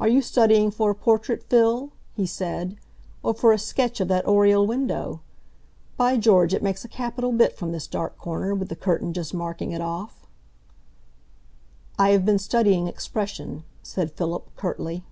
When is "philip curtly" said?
14.10-15.04